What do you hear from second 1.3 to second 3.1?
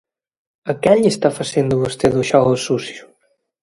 facendo vostede o xogo sucio?